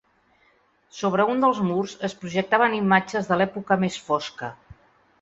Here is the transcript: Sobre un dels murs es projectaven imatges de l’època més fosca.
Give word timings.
Sobre 0.99 1.27
un 1.33 1.43
dels 1.45 1.59
murs 1.67 1.95
es 2.11 2.17
projectaven 2.23 2.77
imatges 2.81 3.31
de 3.33 3.41
l’època 3.43 3.81
més 3.87 4.03
fosca. 4.11 4.55